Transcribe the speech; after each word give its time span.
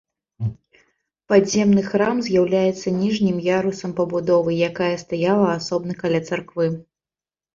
Падземны 1.31 1.81
храм 1.89 2.21
з'яўляецца 2.27 2.93
ніжнім 3.01 3.37
ярусам 3.59 3.93
пабудовы, 4.01 4.51
якая 4.69 4.89
стаяла 5.03 5.47
асобна 5.59 5.93
каля 6.03 6.19
царквы. 6.31 6.67